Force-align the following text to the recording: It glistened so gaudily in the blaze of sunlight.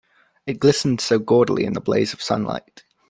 It 0.47 0.59
glistened 0.59 0.99
so 0.99 1.19
gaudily 1.19 1.63
in 1.63 1.73
the 1.73 1.79
blaze 1.79 2.11
of 2.11 2.23
sunlight. 2.23 2.83